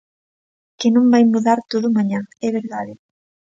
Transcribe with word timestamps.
Que 0.79 0.87
non 0.95 1.05
vai 1.13 1.23
mudar 1.33 1.59
todo 1.71 1.93
mañá, 1.97 2.21
é 2.47 2.49
verdade. 2.59 2.93